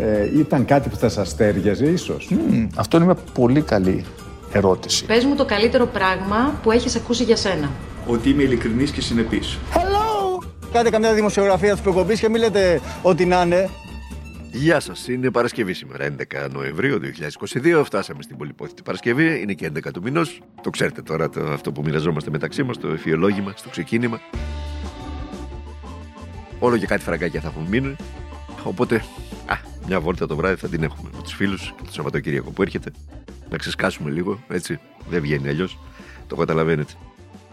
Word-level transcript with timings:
ε, 0.00 0.38
ήταν 0.38 0.64
κάτι 0.64 0.88
που 0.88 0.96
θα 0.96 1.08
σας 1.08 1.36
τέριαζε 1.36 1.86
ίσως. 1.86 2.30
Αυτό 2.76 2.96
είναι 2.96 3.06
μια 3.06 3.16
πολύ 3.32 3.60
καλή 3.60 4.04
ερώτηση. 4.52 5.04
Πες 5.04 5.24
μου 5.24 5.34
το 5.34 5.44
καλύτερο 5.44 5.86
πράγμα 5.86 6.58
που 6.62 6.70
έχεις 6.70 6.96
ακούσει 6.96 7.24
για 7.24 7.36
σένα. 7.36 7.70
Ότι 8.06 8.30
είμαι 8.30 8.42
ειλικρινής 8.42 8.90
και 8.90 9.00
συνεπής. 9.00 9.58
Κάντε 10.72 10.90
καμιά 10.90 11.14
δημοσιογραφία 11.14 11.74
τη 11.74 11.80
προκοπής 11.80 12.20
και 12.20 12.28
μην 12.28 12.40
λέτε 12.40 12.80
ότι 13.02 13.24
να 13.24 13.42
είναι. 13.42 13.68
Γεια 14.52 14.80
σας, 14.80 15.08
είναι 15.08 15.30
Παρασκευή 15.30 15.72
σήμερα, 15.72 16.04
11 16.04 16.48
Νοεμβρίου 16.52 16.98
2022. 16.98 17.82
Φτάσαμε 17.84 18.22
στην 18.22 18.36
πολυπόθητη 18.36 18.82
Παρασκευή, 18.82 19.40
είναι 19.42 19.52
και 19.52 19.70
11 19.74 19.90
του 19.92 20.02
μηνός. 20.02 20.40
Το 20.62 20.70
ξέρετε 20.70 21.02
τώρα 21.02 21.28
το, 21.28 21.40
αυτό 21.52 21.72
που 21.72 21.82
μοιραζόμαστε 21.84 22.30
μεταξύ 22.30 22.62
μας, 22.62 22.78
το 22.78 22.88
εφιολόγημα 22.88 23.52
στο 23.56 23.68
ξεκίνημα. 23.68 24.20
Όλο 26.58 26.76
και 26.76 26.86
κάτι 26.86 27.02
φραγκάκια 27.02 27.40
θα 27.40 27.48
έχουν 27.48 27.66
μείνει. 27.68 27.96
Οπότε, 28.62 28.96
α, 28.96 29.00
μια 29.88 30.00
βόλτα 30.00 30.26
το 30.26 30.36
βράδυ 30.36 30.56
θα 30.56 30.68
την 30.68 30.82
έχουμε 30.82 31.10
με 31.14 31.22
τους 31.22 31.32
φίλους 31.32 31.74
και 31.76 31.82
το 31.84 31.92
Σαββατοκύριακο 31.92 32.50
που 32.50 32.62
έρχεται. 32.62 32.92
Να 33.50 33.56
ξεσκάσουμε 33.56 34.10
λίγο, 34.10 34.38
έτσι. 34.48 34.80
Δεν 35.08 35.20
βγαίνει 35.20 35.48
αλλιώς. 35.48 35.78
Το 36.26 36.36
καταλαβαίνετε. 36.36 36.92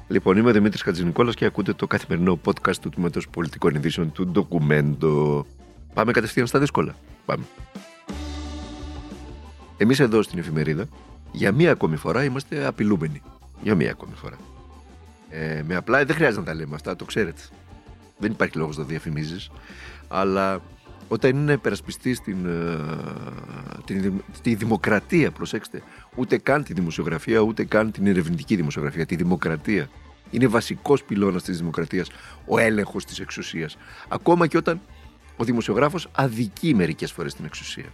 Λοιπόν, 0.07 0.37
είμαι 0.37 0.49
ο 0.49 0.53
Δημήτρης 0.53 0.81
Χατζηνικόλας 0.81 1.35
και 1.35 1.45
ακούτε 1.45 1.73
το 1.73 1.87
καθημερινό 1.87 2.39
podcast 2.45 2.75
του 2.81 2.89
Τμήματος 2.89 3.29
Πολιτικών 3.29 3.75
Ειδήσεων 3.75 4.11
του 4.11 4.27
Ντοκουμέντο. 4.27 5.45
Πάμε 5.93 6.11
κατευθείαν 6.11 6.47
στα 6.47 6.59
δύσκολα. 6.59 6.95
Πάμε. 7.25 7.43
Εμείς 9.77 9.99
εδώ 9.99 10.21
στην 10.21 10.39
εφημερίδα, 10.39 10.85
για 11.31 11.51
μία 11.51 11.71
ακόμη 11.71 11.95
φορά 11.95 12.23
είμαστε 12.23 12.65
απειλούμενοι. 12.65 13.21
Για 13.61 13.75
μία 13.75 13.91
ακόμη 13.91 14.13
φορά. 14.15 14.37
Ε, 15.29 15.63
με 15.67 15.75
απλά 15.75 16.05
δεν 16.05 16.15
χρειάζεται 16.15 16.39
να 16.39 16.45
τα 16.45 16.53
λέμε 16.53 16.75
αυτά, 16.75 16.95
το 16.95 17.05
ξέρετε. 17.05 17.41
Δεν 18.17 18.31
υπάρχει 18.31 18.57
λόγος 18.57 18.77
να 18.77 18.83
το 18.83 18.89
διαφημίζεις. 18.89 19.51
Αλλά 20.07 20.61
όταν 21.07 21.31
είναι 21.31 21.41
να 21.41 21.51
υπερασπιστεί 21.51 22.19
την, 22.21 22.45
ε, 22.45 22.77
την, 23.85 24.01
δημ- 24.01 24.21
τη 24.41 24.55
δημοκρατία, 24.55 25.31
προσέξτε, 25.31 25.81
ούτε 26.15 26.37
καν 26.37 26.63
τη 26.63 26.73
δημοσιογραφία, 26.73 27.39
ούτε 27.39 27.63
καν 27.63 27.91
την 27.91 28.07
ερευνητική 28.07 28.55
δημοσιογραφία, 28.55 29.05
τη 29.05 29.15
δημοκρατία. 29.15 29.89
Είναι 30.31 30.47
βασικός 30.47 31.03
πυλώνας 31.03 31.43
της 31.43 31.57
δημοκρατίας 31.57 32.09
ο 32.45 32.59
έλεγχος 32.59 33.05
της 33.05 33.19
εξουσίας. 33.19 33.77
Ακόμα 34.07 34.47
και 34.47 34.57
όταν 34.57 34.81
ο 35.37 35.43
δημοσιογράφος 35.43 36.07
αδικεί 36.11 36.75
μερικές 36.75 37.11
φορές 37.11 37.33
την 37.33 37.45
εξουσία. 37.45 37.85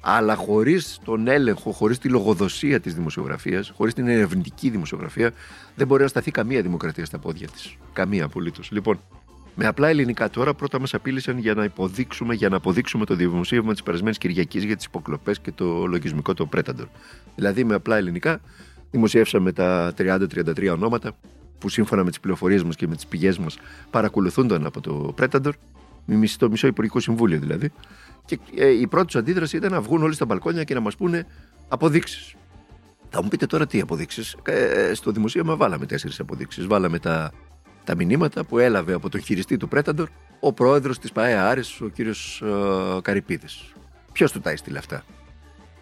Αλλά 0.00 0.34
χωρίς 0.34 0.98
τον 1.04 1.28
έλεγχο, 1.28 1.72
χωρίς 1.72 1.98
τη 1.98 2.08
λογοδοσία 2.08 2.80
της 2.80 2.94
δημοσιογραφίας, 2.94 3.72
χωρίς 3.76 3.94
την 3.94 4.08
ερευνητική 4.08 4.70
δημοσιογραφία, 4.70 5.32
δεν 5.74 5.86
μπορεί 5.86 6.02
να 6.02 6.08
σταθεί 6.08 6.30
καμία 6.30 6.62
δημοκρατία 6.62 7.04
στα 7.04 7.18
πόδια 7.18 7.48
της. 7.48 7.76
Καμία 7.92 8.24
απολύτως. 8.24 8.70
Λοιπόν, 8.70 9.00
με 9.60 9.66
απλά 9.66 9.88
ελληνικά 9.88 10.30
τώρα, 10.30 10.54
πρώτα 10.54 10.80
μας 10.80 10.94
απείλησαν 10.94 11.38
για 11.38 11.54
να 11.54 11.64
υποδείξουμε, 11.64 12.34
για 12.34 12.48
να 12.48 12.56
αποδείξουμε 12.56 13.04
το 13.04 13.14
δημοσίευμα 13.14 13.72
της 13.72 13.82
περασμένης 13.82 14.18
Κυριακής 14.18 14.64
για 14.64 14.76
τις 14.76 14.84
υποκλοπές 14.84 15.38
και 15.40 15.52
το 15.52 15.86
λογισμικό 15.86 16.34
το 16.34 16.48
Predator. 16.56 16.86
Δηλαδή, 17.34 17.64
με 17.64 17.74
απλά 17.74 17.96
ελληνικά, 17.96 18.40
δημοσιεύσαμε 18.90 19.52
τα 19.52 19.92
30-33 19.98 20.68
ονόματα 20.72 21.12
που 21.58 21.68
σύμφωνα 21.68 22.04
με 22.04 22.08
τις 22.08 22.20
πληροφορίες 22.20 22.62
μας 22.62 22.76
και 22.76 22.86
με 22.86 22.94
τις 22.94 23.06
πηγές 23.06 23.38
μας 23.38 23.58
παρακολουθούνταν 23.90 24.66
από 24.66 24.80
το 24.80 25.14
Predator, 25.20 25.50
με 26.04 26.14
μισό- 26.14 26.38
το 26.38 26.50
μισό 26.50 26.66
Υπουργικό 26.66 27.00
Συμβούλιο 27.00 27.38
δηλαδή. 27.38 27.72
Και 28.24 28.38
ε, 28.56 28.68
η 28.68 28.86
πρώτη 28.86 29.06
τους 29.06 29.16
αντίδραση 29.16 29.56
ήταν 29.56 29.70
να 29.70 29.80
βγουν 29.80 30.02
όλοι 30.02 30.14
στα 30.14 30.24
μπαλκόνια 30.24 30.64
και 30.64 30.74
να 30.74 30.80
μας 30.80 30.96
πούνε 30.96 31.26
αποδείξεις. 31.68 32.34
Θα 33.10 33.22
μου 33.22 33.28
πείτε 33.28 33.46
τώρα 33.46 33.66
τι 33.66 33.80
αποδείξεις. 33.80 34.36
Ε, 34.42 34.94
στο 34.94 35.10
δημοσίευμα 35.10 35.56
βάλαμε 35.56 35.86
τέσσερις 35.86 36.20
αποδείξεις. 36.20 36.66
Βάλαμε 36.66 36.98
τα, 36.98 37.32
τα 37.88 37.94
μηνύματα 37.94 38.44
που 38.44 38.58
έλαβε 38.58 38.92
από 38.92 39.08
τον 39.08 39.20
χειριστή 39.20 39.56
του 39.56 39.68
Predator 39.74 40.04
ο 40.40 40.52
πρόεδρος 40.52 40.98
της 40.98 41.12
ΠαΕ 41.12 41.34
Άρης, 41.34 41.80
ο 41.80 41.88
κύριος 41.88 42.42
ε, 42.42 43.00
Καρυπίδης. 43.02 43.72
Ποιος 44.12 44.32
του 44.32 44.40
τα 44.40 44.50
έστειλε 44.50 44.78
αυτά; 44.78 45.04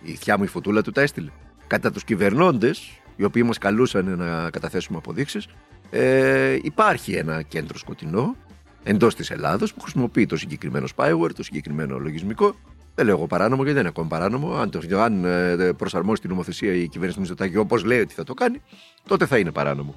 Η 0.03 0.13
θιά 0.13 0.39
μου 0.39 0.45
η 0.45 0.47
φωτούλα 0.47 0.83
του 0.83 0.91
τα 0.91 1.01
έστειλε. 1.01 1.31
Κατά 1.67 1.91
τους 1.91 2.05
κυβερνώντες, 2.05 2.91
οι 3.17 3.25
οποίοι 3.25 3.43
μας 3.47 3.59
καλούσαν 3.59 4.17
να 4.19 4.51
καταθέσουμε 4.51 4.99
αποδείξεις, 4.99 5.47
ε, 5.91 6.59
υπάρχει 6.63 7.13
ένα 7.13 7.43
κέντρο 7.43 7.79
σκοτεινό 7.79 8.37
εντός 8.83 9.15
της 9.15 9.31
Ελλάδος 9.31 9.75
που 9.75 9.81
χρησιμοποιεί 9.81 10.27
το 10.27 10.37
συγκεκριμένο 10.37 10.87
spyware, 10.97 11.31
το 11.35 11.43
συγκεκριμένο 11.43 11.99
λογισμικό. 11.99 12.55
Δεν 12.95 13.07
λέω 13.07 13.17
εγώ 13.17 13.27
παράνομο 13.27 13.63
γιατί 13.63 13.73
δεν 13.73 13.81
είναι 13.81 13.89
ακόμα 13.89 14.09
παράνομο. 14.09 14.55
Αν, 14.55 14.71
το, 14.71 15.01
αν 15.01 15.25
ε, 15.25 15.73
προσαρμόσει 15.73 16.21
την 16.21 16.31
νομοθεσία 16.31 16.73
η 16.73 16.89
κυβέρνηση 16.89 17.19
Μητσοτάκη 17.19 17.57
όπως 17.57 17.85
λέει 17.85 18.01
ότι 18.01 18.15
θα 18.15 18.25
το 18.25 18.35
κάνει, 18.35 18.63
τότε 19.07 19.27
θα 19.27 19.39
είναι 19.39 19.53
παράνομο. 19.53 19.95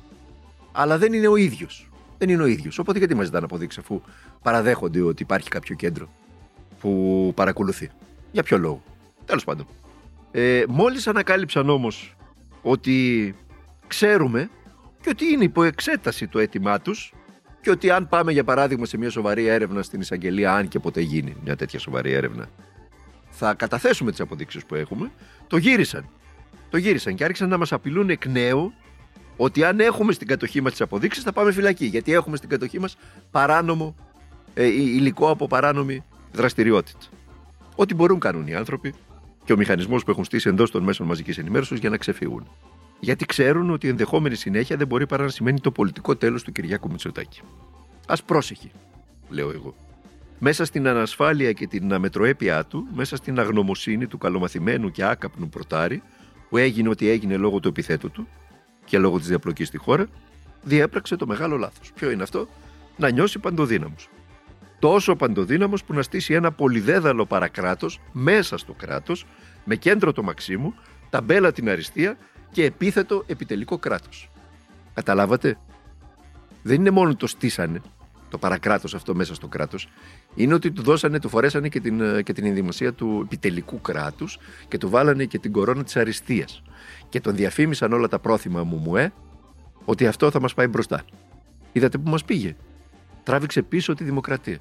Αλλά 0.72 0.98
δεν 0.98 1.14
είναι 1.14 1.28
ο 1.28 1.36
ίδιος. 1.36 1.89
Δεν 2.20 2.30
είναι 2.30 2.44
ο 2.44 2.46
ίδιος. 2.46 2.80
Οπότε 2.80 2.98
γιατί 2.98 3.16
μας 3.16 3.26
ζητάνε 3.26 3.46
αποδείξεις 3.46 3.84
αφού 3.84 4.02
παραδέχονται 4.42 5.02
ότι 5.02 5.24
υπάρχει 5.24 5.50
κάποιο 5.50 5.76
κέντρο 5.76 6.10
που 6.80 7.32
παρακολουθεί. 7.36 7.90
Για 8.32 8.44
ποιο 8.44 8.58
λόγο. 8.58 8.84
Τέλος 9.26 9.44
πάντων. 9.44 9.68
Ε, 10.32 10.64
Μόλις 10.68 11.08
ανακάλυψαν 11.08 11.70
όμως 11.70 12.16
ότι 12.62 13.36
ξέρουμε 13.88 14.50
και 15.02 15.10
ότι 15.10 15.26
είναι 15.26 15.44
υπό 15.44 15.64
εξέταση 15.64 16.28
το 16.28 16.40
αίτημά 16.40 16.80
τους 16.82 17.14
και 17.62 17.70
ότι 17.70 17.90
αν 17.90 18.08
πάμε 18.08 18.32
για 18.32 18.44
παράδειγμα 18.44 18.86
σε 18.86 18.98
μια 18.98 19.10
σοβαρή 19.10 19.46
έρευνα 19.46 19.82
στην 19.82 20.00
εισαγγελία, 20.00 20.54
αν 20.54 20.68
και 20.68 20.80
ποτέ 20.80 21.02
γίνει 21.02 21.36
μια 21.44 21.56
τέτοια 21.56 21.80
σοβαρή 21.80 22.12
έρευνα, 22.12 22.50
θα 23.30 23.54
καταθέσουμε 23.54 24.12
τις 24.12 24.20
αποδείξεις 24.20 24.66
που 24.66 24.76
έχουμε, 24.76 25.12
το 25.48 25.58
γύρισαν. 25.58 26.10
Το 26.70 26.78
γύρισαν 26.78 27.16
και 27.16 27.24
άρχισαν 27.24 27.50
να 27.50 27.58
μας 27.58 27.72
απειλούν 27.72 28.10
εκ 28.10 28.26
νέου 28.26 28.74
ότι 29.42 29.64
αν 29.64 29.80
έχουμε 29.80 30.14
στην 30.14 30.28
κατοχή 30.28 30.62
μας 30.62 30.72
τις 30.72 30.82
αποδείξεις 30.82 31.24
θα 31.24 31.32
πάμε 31.32 31.52
φυλακή. 31.52 31.86
Γιατί 31.86 32.14
έχουμε 32.14 32.38
στην 32.38 32.50
κατοχή 32.50 32.80
μας 32.80 32.98
παράνομο 33.32 33.96
ε, 34.54 34.66
υλικό 34.66 35.30
από 35.30 35.48
παράνομη 35.48 36.04
δραστηριότητα. 36.32 37.00
Ό,τι 37.76 37.96
μπορούν 37.96 38.20
κάνουν 38.20 38.48
οι 38.48 38.56
άνθρωποι 38.56 38.94
και 39.44 39.54
ο 39.54 39.58
μηχανισμός 39.58 40.04
που 40.04 40.12
έχουν 40.12 40.24
στήσει 40.24 40.50
εντός 40.50 40.72
των 40.72 40.84
μέσων 40.84 41.08
μαζικής 41.08 41.38
ενημέρωσης 41.38 41.80
για 41.80 41.90
να 41.90 41.98
ξεφύγουν. 41.98 42.48
Γιατί 43.00 43.26
ξέρουν 43.26 43.70
ότι 43.70 43.86
η 43.86 43.90
ενδεχόμενη 43.90 44.36
συνέχεια 44.36 44.76
δεν 44.78 44.88
μπορεί 44.88 45.08
παρά 45.08 45.24
να 45.24 45.30
σημαίνει 45.30 45.60
το 45.60 45.72
πολιτικό 45.72 46.16
τέλος 46.16 46.44
του 46.44 46.52
Κυριάκου 46.52 46.90
Μητσοτάκη. 46.90 47.42
Α 48.06 48.16
πρόσεχε, 48.26 48.72
λέω 49.30 49.52
εγώ. 49.52 49.76
Μέσα 50.40 50.66
στην 50.66 50.88
ανασφάλεια 50.88 51.52
και 51.52 51.68
την 51.68 51.94
αμετροέπειά 51.94 52.66
του, 52.66 52.88
μέσα 52.94 53.16
στην 53.16 53.40
αγνωμοσύνη 53.40 54.08
του 54.08 54.18
καλομαθημένου 54.18 54.92
και 54.92 55.04
άκαπνου 55.04 55.50
πρωτάρη, 55.50 56.02
που 56.50 56.58
έγινε 56.58 56.90
ό,τι 56.90 57.10
έγινε 57.10 57.38
λόγω 57.38 57.60
του 57.60 57.68
επιθέτου 57.68 58.12
του 58.12 58.28
και 58.90 58.98
λόγω 58.98 59.18
της 59.18 59.28
διαπλοκής 59.28 59.68
στη 59.68 59.78
χώρα, 59.78 60.08
διέπραξε 60.62 61.16
το 61.16 61.28
μεγάλο 61.28 61.58
λάθος. 61.58 61.92
Ποιο 61.96 62.12
είναι 62.12 62.24
αυτό, 62.24 62.48
να 62.98 63.10
νιώσει 63.10 63.40
παντοδύναμος. 63.40 64.10
Τόσο 64.80 65.16
παντοδύναμος 65.16 65.84
που 65.84 65.94
να 65.94 66.02
στήσει 66.02 66.34
ένα 66.34 66.52
πολυδέδαλο 66.52 67.26
παρακράτος 67.26 68.00
μέσα 68.12 68.58
στο 68.58 68.74
κράτος, 68.74 69.26
με 69.64 69.76
κέντρο 69.76 70.14
το 70.14 70.24
Μαξίμου, 70.24 70.74
ταμπέλα 71.10 71.52
την 71.52 71.70
αριστεία 71.70 72.18
και 72.52 72.64
επίθετο 72.64 73.24
επιτελικό 73.28 73.78
κράτος. 73.78 74.30
Καταλάβατε; 74.94 75.58
Δεν 76.62 76.76
είναι 76.76 76.92
μόνο 76.92 77.16
το 77.16 77.28
στήσανε, 77.28 77.82
το 78.30 78.38
παρακράτος 78.38 78.96
αυτό 78.96 79.16
μέσα 79.16 79.34
στο 79.34 79.48
κράτος, 79.48 79.88
είναι 80.36 80.54
ότι 80.54 80.72
του 80.72 80.82
δώσανε, 80.82 81.20
του 81.20 81.30
φορέσανε 81.30 81.70
και 81.70 81.80
την, 81.80 82.02
ε, 82.02 82.22
και 82.22 82.34
την 82.34 82.46
ενδυμασία 82.46 82.94
του 82.94 83.22
επιτελικού 83.26 83.82
κράτους 83.82 84.38
και 84.68 84.78
του 84.78 84.90
βάλανε 84.90 85.26
και 85.26 85.40
την 85.40 85.52
κορώνα 85.52 85.84
της 85.84 85.96
αριστείας. 85.96 86.62
Και 87.10 87.20
τον 87.20 87.36
διαφήμισαν 87.36 87.94
όλα 87.94 88.08
τα 88.08 88.20
πρόθυμα 88.20 88.64
μου 88.64 88.76
μου, 88.76 88.96
ε, 88.96 89.14
ότι 89.86 90.08
αυτό 90.08 90.32
θα 90.32 90.42
μας 90.42 90.54
πάει 90.54 90.68
μπροστά. 90.68 91.04
Είδατε 91.72 91.98
που 91.98 92.10
μας 92.10 92.26
πήγε. 92.26 92.56
Τράβηξε 93.24 93.62
πίσω 93.62 93.94
τη 93.94 94.04
δημοκρατία. 94.04 94.58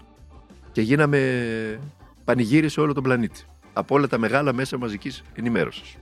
Και 0.72 0.80
γίναμε 0.80 1.80
πανηγύρι 2.24 2.68
σε 2.68 2.80
όλο 2.80 2.92
τον 2.94 3.02
πλανήτη. 3.02 3.44
Από 3.72 3.94
όλα 3.94 4.06
τα 4.06 4.18
μεγάλα 4.18 4.52
μέσα 4.52 4.78
μαζικής 4.78 5.22
ενημέρωσης. 5.34 5.96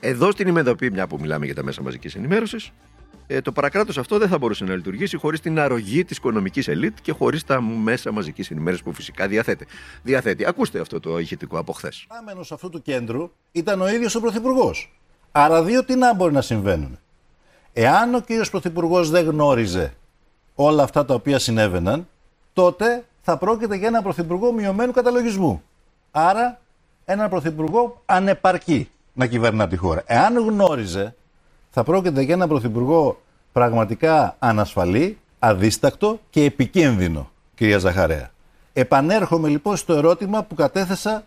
Εδώ 0.00 0.30
στην 0.30 0.48
Ημεδοπή, 0.48 0.90
μια 0.90 1.06
που 1.06 1.18
μιλάμε 1.20 1.44
για 1.44 1.54
τα 1.54 1.64
μέσα 1.64 1.82
μαζικής 1.82 2.14
ενημέρωσης, 2.14 2.72
ε, 3.26 3.40
το 3.40 3.52
παρακράτος 3.52 3.98
αυτό 3.98 4.18
δεν 4.18 4.28
θα 4.28 4.38
μπορούσε 4.38 4.64
να 4.64 4.74
λειτουργήσει 4.74 5.16
χωρίς 5.16 5.40
την 5.40 5.58
αρρωγή 5.58 6.04
της 6.04 6.16
οικονομικής 6.16 6.68
ελίτ 6.68 6.96
και 7.02 7.12
χωρίς 7.12 7.44
τα 7.44 7.60
μέσα 7.60 8.12
μαζικής 8.12 8.50
ενημέρωσης 8.50 8.84
που 8.84 8.92
φυσικά 8.92 9.28
διαθέτει. 9.28 9.66
διαθέτει. 10.02 10.44
Ακούστε 10.44 10.80
αυτό 10.80 11.00
το 11.00 11.18
ηχητικό 11.18 11.58
από 11.58 11.72
χθες. 11.72 12.06
Άμενο 12.08 12.40
αυτού 12.40 12.68
του 12.68 12.82
κέντρου 12.82 13.30
ήταν 13.52 13.80
ο 13.80 13.88
ίδιος 13.88 14.14
ο 14.14 14.20
Πρωθυπουργός. 14.20 14.98
Άρα, 15.32 15.62
δύο 15.62 15.84
τι 15.84 15.96
να 15.96 16.14
μπορεί 16.14 16.32
να 16.32 16.40
συμβαίνουν. 16.42 16.98
Εάν 17.72 18.14
ο 18.14 18.20
κύριος 18.20 18.50
Πρωθυπουργός 18.50 19.10
δεν 19.10 19.24
γνώριζε 19.24 19.94
όλα 20.54 20.82
αυτά 20.82 21.04
τα 21.04 21.14
οποία 21.14 21.38
συνέβαιναν, 21.38 22.08
τότε 22.52 23.04
θα 23.20 23.36
πρόκειται 23.38 23.76
για 23.76 23.88
έναν 23.88 24.02
Πρωθυπουργό 24.02 24.52
μειωμένου 24.52 24.92
καταλογισμού. 24.92 25.62
Άρα, 26.10 26.60
έναν 27.04 27.28
Πρωθυπουργό 27.28 28.02
ανεπαρκή 28.06 28.90
να 29.12 29.26
κυβερνά 29.26 29.68
τη 29.68 29.76
χώρα. 29.76 30.02
Εάν 30.06 30.38
γνώριζε, 30.38 31.14
θα 31.70 31.82
πρόκειται 31.82 32.22
για 32.22 32.34
έναν 32.34 32.48
Πρωθυπουργό 32.48 33.20
πραγματικά 33.52 34.36
ανασφαλή, 34.38 35.18
αδίστακτο 35.38 36.20
και 36.30 36.44
επικίνδυνο, 36.44 37.30
κυρία 37.54 37.78
Ζαχαρέα. 37.78 38.30
Επανέρχομαι 38.72 39.48
λοιπόν 39.48 39.76
στο 39.76 39.92
ερώτημα 39.92 40.42
που 40.42 40.54
κατέθεσα 40.54 41.24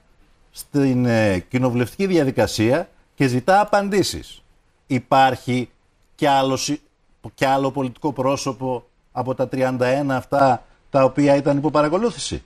στην 0.52 1.06
ε, 1.06 1.40
κοινοβουλευτική 1.40 2.06
διαδικασία 2.06 2.90
και 3.16 3.28
ζητά 3.28 3.60
απαντήσεις. 3.60 4.44
Υπάρχει 4.88 5.70
κι 6.16 6.26
άλλο, 6.26 6.60
κι 7.34 7.46
άλλο 7.46 7.72
πολιτικό 7.72 8.14
πρόσωπο 8.14 8.86
από 9.12 9.36
τα 9.36 9.50
31 9.52 9.78
αυτά 10.08 10.66
τα 10.90 11.04
οποία 11.04 11.36
ήταν 11.36 11.58
υπό 11.58 11.72
παρακολούθηση; 11.72 12.44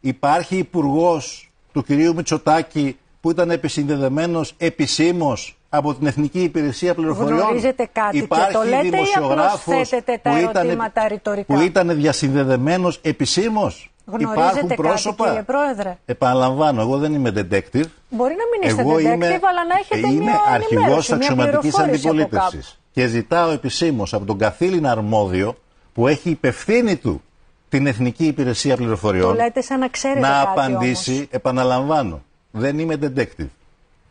Υπάρχει 0.00 0.56
υπουργός 0.56 1.50
του 1.72 1.82
κυρίου 1.82 2.14
Μητσοτάκη 2.14 2.96
που 3.20 3.30
ήταν 3.30 3.50
επισυνδεδεμένος 3.50 4.54
επισήμως 4.56 5.56
από 5.76 5.94
την 5.94 6.06
Εθνική 6.06 6.42
Υπηρεσία 6.42 6.94
Πληροφοριών. 6.94 7.38
Γνωρίζετε 7.38 7.88
κάτι 7.92 8.16
Υπάρχει 8.18 8.46
και 8.46 8.52
το 8.52 8.62
λέτε 8.62 8.80
δημοσιογράφος 8.82 9.66
ή 9.66 9.70
απλώς 9.70 9.88
θέτετε 9.88 10.20
τα 10.22 10.30
που 10.30 10.36
ήταν, 10.36 10.56
ερωτήματα 10.56 11.08
ρητορικά; 11.08 11.54
που 11.54 11.60
ήταν 11.60 11.96
διασυνδεδεμένος 11.96 12.98
επισήμως. 13.02 13.88
Γνωρίζετε 14.06 14.40
Υπάρχουν 14.40 14.68
κάτι 14.68 14.82
πρόσωπα. 14.82 15.26
κύριε 15.26 15.42
Πρόεδρε; 15.42 15.96
Επαναλαμβάνω, 16.04 16.80
εγώ 16.80 16.98
δεν 16.98 17.14
είμαι 17.14 17.30
detective. 17.30 17.84
Μπορεί 18.10 18.34
να 18.40 18.44
μην 18.50 18.68
είστε 18.68 18.80
Εγώ 18.80 18.94
detective, 18.94 19.00
είμαι, 19.00 19.26
αλλά 19.26 19.64
να 19.68 19.74
έχετε 19.80 20.08
είμαι 20.08 20.22
μια 20.22 20.40
αρχηγός 20.48 21.10
ενημέρωση, 21.10 21.14
μια 21.14 21.16
αξιωματικής 21.16 21.70
πληροφόρηση 21.74 22.08
από 22.08 22.16
κάπου. 22.16 22.30
αντιπολίτευσης 22.30 22.78
και 22.92 23.06
ζητάω 23.06 23.50
επισήμως 23.50 24.14
από 24.14 24.24
τον 24.24 24.38
καθήλυνα 24.38 24.90
αρμόδιο 24.90 25.56
που 25.94 26.08
έχει 26.08 26.30
υπευθύνη 26.30 26.96
του 26.96 27.22
την 27.68 27.86
Εθνική 27.86 28.24
Υπηρεσία 28.24 28.76
Πληροφοριών 28.76 29.36
Το 29.36 29.42
λέτε 29.42 29.60
σαν 29.60 29.78
να 29.78 29.88
ξέρετε 29.88 30.20
να 30.20 30.28
κάτι 30.28 30.46
απαντήσει, 30.50 31.14
όμως. 31.14 31.26
επαναλαμβάνω, 31.30 32.22
δεν 32.50 32.78
είμαι 32.78 32.98
detective. 33.00 33.48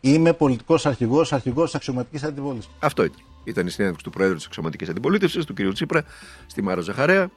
Είμαι 0.06 0.32
πολιτικός 0.32 0.86
αρχηγός, 0.86 1.32
αρχηγός 1.32 1.74
αξιωματικής 1.74 2.22
αντιπολίτευσης. 2.22 2.72
Αυτό 2.78 3.04
ήταν. 3.04 3.18
Ήταν 3.44 3.66
η 3.66 3.70
συνέντευξη 3.70 4.04
του 4.04 4.10
Προέδρου 4.10 4.36
της 4.36 4.44
Εξωματική 4.46 4.90
Αντιπολίτευσης, 4.90 5.44
του 5.44 5.54
κ. 5.54 5.72
Τσίπρα, 5.72 6.04
στη 6.46 6.62
Μάρο 6.62 6.80
Ζαχαρέα, 6.80 7.30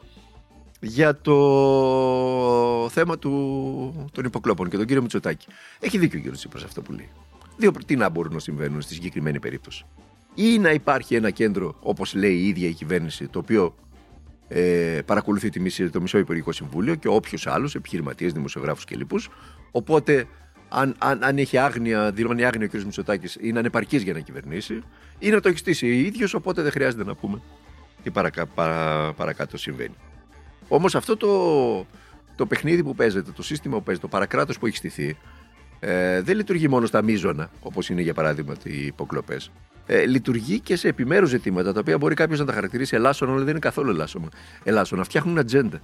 για 0.80 1.16
το 1.22 2.90
θέμα 2.92 3.18
του, 3.18 4.10
των 4.12 4.26
υποκλόπων 4.26 4.70
και 4.70 4.78
τον 4.78 4.86
κύριο 4.86 5.02
Μητσοτάκη. 5.02 5.48
Έχει 5.80 5.98
δίκιο 5.98 6.22
ο 6.26 6.30
κ. 6.30 6.34
Τσίπρας 6.34 6.64
αυτό 6.64 6.82
που 6.82 6.92
λέει. 6.92 7.10
Δύο 7.58 7.72
τι 7.86 7.96
να 7.96 8.10
μπορούν 8.10 8.34
να 8.34 8.40
συμβαίνουν 8.40 8.82
στη 8.82 8.94
συγκεκριμένη 8.94 9.40
περίπτωση. 9.40 9.86
Ή 10.36 10.58
να 10.60 10.72
υπάρχει 10.72 11.16
ένα 11.16 11.30
κέντρο, 11.30 11.76
όπως 11.80 12.14
λέει 12.14 12.36
η 12.36 12.48
ίδια 12.48 12.68
η 12.68 12.74
κυβέρνηση, 12.74 13.28
το 13.28 13.40
οποίο 13.40 13.76
ε, 14.48 15.00
παρακολουθεί 15.06 15.50
τη 15.50 15.60
μισή, 15.60 15.90
το 15.90 16.02
μισό 16.02 16.18
Υπουργικό 16.18 16.52
Συμβούλιο 16.52 16.96
και 16.96 17.08
όποιος 17.08 17.48
άλλος, 17.48 17.76
επιχειρηματίες, 17.76 18.34
δημοσιογράφους 18.34 18.86
και 18.86 18.96
λοιπούς. 18.96 19.30
Οπότε, 19.72 20.28
αν, 20.70 20.96
αν, 20.98 21.24
αν 21.24 21.38
έχει 21.38 21.58
άγνοια, 21.58 22.12
δηλώνει 22.12 22.46
άγνοια 22.46 22.70
ο 22.74 22.78
κ. 22.78 22.82
Μητσοτάκης, 22.82 23.38
είναι 23.42 23.60
ανεπαρκής 23.60 24.04
για 24.04 24.14
να 24.14 24.20
κυβερνήσει, 24.20 24.84
ή 25.20 25.30
να 25.30 25.40
το 25.40 25.50
έχει 25.50 25.58
στήσει 25.58 25.86
ο 25.86 25.90
ίδιος, 25.90 26.34
οπότε 26.34 26.62
δεν 26.62 26.72
χρειάζεται 26.72 27.04
να 27.04 27.16
πούμε 27.16 27.42
τι 28.04 28.12
παρακα, 28.12 28.46
παρα, 28.46 29.14
παρακάτω 29.14 29.58
συμβαίνει. 29.58 29.96
Όμως 30.68 30.96
αυτό 30.96 31.18
το, 31.18 31.86
το 32.36 32.46
παιχνίδι 32.46 32.84
που 32.84 32.96
παίζεται, 32.96 33.32
το 33.32 33.44
σύστημα 33.44 33.78
που 33.78 33.84
παίζεται, 33.84 34.08
το 34.08 34.14
παρακράτος 34.14 34.60
που 34.60 34.66
έχει 34.66 34.76
στηθεί, 34.76 35.18
ε, 35.80 36.22
δεν 36.22 36.36
λειτουργεί 36.36 36.68
μόνο 36.68 36.86
στα 36.86 37.02
μείζωνα, 37.02 37.50
όπως 37.62 37.90
είναι 37.90 38.02
για 38.02 38.14
παράδειγμα 38.14 38.56
οι 38.64 38.86
υποκλοπές. 38.86 39.52
Ε, 39.86 40.06
λειτουργεί 40.06 40.60
και 40.60 40.76
σε 40.76 40.88
επιμέρους 40.88 41.30
ζητήματα, 41.30 41.74
τα 41.74 41.80
οποία 41.80 41.98
μπορεί 41.98 42.16
κάποιος 42.16 42.40
να 42.40 42.46
τα 42.46 42.54
χαρακτηρίσει 42.54 42.96
ελάσσονα, 42.96 43.32
αλλά 43.32 43.40
δεν 43.40 43.50
είναι 43.50 43.60
καθόλου 43.60 43.90
ελάσσονα. 43.90 44.28
Ελάσσονα. 44.64 45.04
Φτιάχνουν 45.04 45.38
ατζέντα 45.38 45.82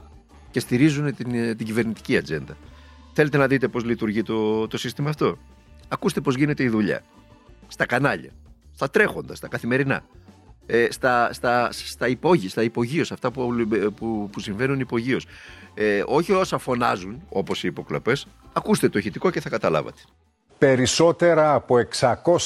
και 0.51 0.59
στηρίζουν 0.59 1.15
την, 1.15 1.33
ε, 1.33 1.55
την 1.55 1.65
κυβερνητική 1.65 2.17
ατζέντα. 2.17 2.57
Θέλετε 3.13 3.37
να 3.37 3.47
δείτε 3.47 3.67
πώς 3.67 3.83
λειτουργεί 3.83 4.23
το, 4.23 4.67
το 4.67 4.77
σύστημα 4.77 5.09
αυτό; 5.09 5.37
Ακούστε 5.87 6.21
πώς 6.21 6.35
γίνεται 6.35 6.63
η 6.63 6.67
δουλειά. 6.69 7.03
Στα 7.67 7.85
κανάλια, 7.85 8.31
στα 8.75 8.89
τρέχοντα, 8.89 9.35
στα 9.35 9.47
καθημερινά. 9.47 10.03
Ε, 10.65 10.87
στα, 10.91 11.33
στα, 11.33 11.71
στα, 11.71 12.07
υπόγει, 12.07 12.49
στα 12.49 12.63
υπογείως, 12.63 13.11
αυτά 13.11 13.31
που, 13.31 13.67
που, 13.95 14.29
που 14.31 14.39
συμβαίνουν 14.39 14.79
υπογείως. 14.79 15.25
Ε, 15.73 16.03
όχι 16.05 16.31
όσα 16.31 16.57
φωνάζουν, 16.57 17.21
όπως 17.29 17.63
οι 17.63 17.67
υποκλοπές, 17.67 18.27
ακούστε 18.53 18.89
το 18.89 18.99
ηχητικό 18.99 19.31
και 19.31 19.41
θα 19.41 19.49
καταλάβατε. 19.49 20.01
Περισσότερα 20.57 21.53
από 21.53 21.75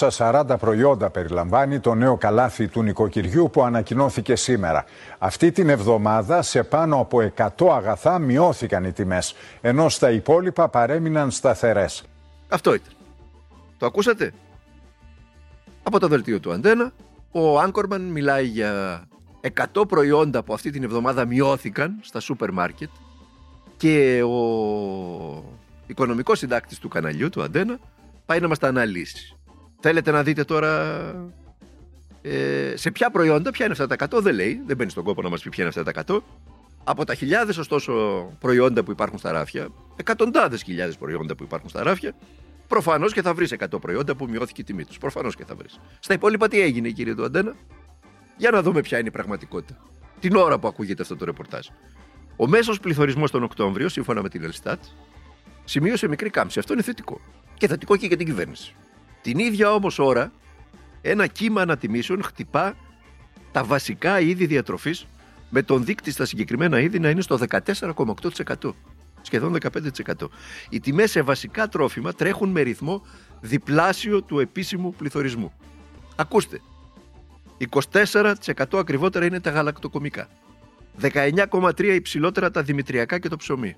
640 0.09 0.43
προϊόντα 0.59 1.09
περιλαμβάνει 1.09 1.79
το 1.79 1.93
νέο 1.93 2.17
καλάθι 2.17 2.67
του 2.67 2.83
νοικοκυριού 2.83 3.49
που 3.53 3.63
ανακοινώθηκε 3.63 4.35
σήμερα. 4.35 4.85
Αυτή 5.17 5.51
την 5.51 5.69
εβδομάδα 5.69 6.41
σε 6.41 6.63
πάνω 6.63 6.99
από 6.99 7.31
100 7.37 7.67
αγαθά 7.69 8.19
μειώθηκαν 8.19 8.83
οι 8.83 8.91
τιμές, 8.91 9.35
ενώ 9.61 9.89
στα 9.89 10.11
υπόλοιπα 10.11 10.69
παρέμειναν 10.69 11.31
σταθερές. 11.31 12.03
Αυτό 12.49 12.73
ήταν. 12.73 12.93
Το 13.77 13.85
ακούσατε; 13.85 14.33
Από 15.83 15.99
το 15.99 16.07
δελτίο 16.07 16.39
του 16.39 16.51
Αντένα, 16.51 16.91
ο 17.31 17.59
Άγκορμαν 17.59 18.01
μιλάει 18.01 18.45
για 18.45 19.03
100 19.73 19.87
προϊόντα 19.87 20.43
που 20.43 20.53
αυτή 20.53 20.69
την 20.69 20.83
εβδομάδα 20.83 21.25
μειώθηκαν 21.25 21.99
στα 22.01 22.19
σούπερ 22.19 22.51
μάρκετ 22.51 22.89
και 23.77 24.23
ο 24.23 25.43
οικονομικός 25.87 26.39
συντάκτης 26.39 26.79
του 26.79 26.87
καναλιού 26.87 27.29
του 27.29 27.43
Αντένα 27.43 27.79
πάει 28.27 28.39
να 28.39 28.47
μας 28.47 28.59
τα 28.59 28.67
αναλύσει. 28.67 29.37
Θέλετε 29.79 30.11
να 30.11 30.23
δείτε 30.23 30.43
τώρα 30.43 30.71
ε, 32.21 32.73
σε 32.75 32.91
ποια 32.91 33.09
προϊόντα, 33.11 33.51
ποια 33.51 33.65
είναι 33.65 33.75
αυτά 33.79 34.07
τα 34.07 34.17
100, 34.17 34.21
δεν 34.21 34.35
λέει, 34.35 34.61
δεν 34.65 34.75
μπαίνει 34.75 34.91
στον 34.91 35.03
κόπο 35.03 35.21
να 35.21 35.29
μας 35.29 35.41
πει 35.41 35.49
ποια 35.49 35.63
είναι 35.63 35.73
αυτά 35.77 36.03
τα 36.05 36.15
100. 36.15 36.21
Από 36.83 37.05
τα 37.05 37.15
χιλιάδες 37.15 37.57
ωστόσο 37.57 37.93
προϊόντα 38.39 38.83
που 38.83 38.91
υπάρχουν 38.91 39.19
στα 39.19 39.31
ράφια, 39.31 39.67
εκατοντάδες 39.95 40.63
χιλιάδες 40.63 40.97
προϊόντα 40.97 41.35
που 41.35 41.43
υπάρχουν 41.43 41.69
στα 41.69 41.83
ράφια, 41.83 42.15
Προφανώς 42.67 43.13
και 43.13 43.21
θα 43.21 43.33
βρεις 43.33 43.53
100 43.59 43.81
προϊόντα 43.81 44.15
που 44.15 44.27
μειώθηκε 44.29 44.61
η 44.61 44.63
τιμή 44.63 44.85
τους. 44.85 44.97
Προφανώς 44.97 45.35
και 45.35 45.45
θα 45.45 45.55
βρεις. 45.55 45.79
Στα 45.99 46.13
υπόλοιπα 46.13 46.47
τι 46.47 46.59
έγινε, 46.59 46.89
κύριε 46.89 47.15
του 47.15 47.23
Αντένα; 47.23 47.55
Για 48.37 48.51
να 48.51 48.61
δούμε 48.61 48.81
ποια 48.81 48.97
είναι 48.97 49.07
η 49.07 49.11
πραγματικότητα. 49.11 49.77
Την 50.19 50.35
ώρα 50.35 50.59
που 50.59 50.67
ακούγεται 50.67 51.01
αυτό 51.01 51.15
το 51.15 51.25
ρεπορτάζ. 51.25 51.67
Ο 52.35 52.47
μέσος 52.47 52.79
πληθωρισμός 52.79 53.31
τον 53.31 53.43
Οκτώβριο, 53.43 53.89
σύμφωνα 53.89 54.21
με 54.21 54.29
την 54.29 54.43
Ελστάτ, 54.43 54.83
σημείωσε 55.63 56.07
μικρή 56.07 56.29
κάμψη. 56.29 56.59
Αυτό 56.59 56.73
είναι 56.73 56.81
θετικό. 56.81 57.21
Και 57.57 57.67
θετικό 57.67 57.97
και 57.97 58.07
για 58.07 58.17
την 58.17 58.25
κυβέρνηση. 58.25 58.75
Την 59.21 59.39
ίδια 59.39 59.73
όμως 59.73 59.99
ώρα, 59.99 60.31
ένα 61.01 61.27
κύμα 61.27 61.61
ανατιμήσεων 61.61 62.23
χτυπά 62.23 62.75
τα 63.51 63.63
βασικά 63.63 64.19
είδη 64.19 64.45
διατροφής 64.45 65.05
με 65.49 65.61
τον 65.61 65.85
δείκτη 65.85 66.11
στα 66.11 66.25
συγκεκριμένα 66.25 66.79
είδη 66.79 66.99
να 66.99 67.09
είναι 67.09 67.21
στο 67.21 67.39
14,8% 67.49 68.73
σχεδόν 69.21 69.57
15%. 69.61 70.27
Οι 70.69 70.79
τιμές 70.79 71.11
σε 71.11 71.21
βασικά 71.21 71.67
τρόφιμα 71.67 72.13
τρέχουν 72.13 72.49
με 72.49 72.61
ρυθμό 72.61 73.05
διπλάσιο 73.41 74.21
του 74.23 74.39
επίσημου 74.39 74.93
πληθωρισμού. 74.93 75.53
Ακούστε, 76.15 76.61
24% 77.93 78.77
ακριβότερα 78.77 79.25
είναι 79.25 79.39
τα 79.39 79.49
γαλακτοκομικά, 79.49 80.27
19,3% 81.01 81.71
υψηλότερα 81.77 82.51
τα 82.51 82.63
δημητριακά 82.63 83.19
και 83.19 83.29
το 83.29 83.37
ψωμί, 83.37 83.75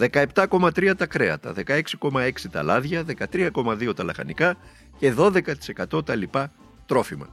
17,3% 0.00 0.92
τα 0.96 1.06
κρέατα, 1.06 1.54
16,6% 1.66 2.30
τα 2.50 2.62
λάδια, 2.62 3.04
13,2% 3.30 3.94
τα 3.94 4.04
λαχανικά 4.04 4.56
και 4.98 5.14
12% 5.16 6.04
τα 6.04 6.14
λοιπά 6.14 6.50
τρόφιμα. 6.86 7.26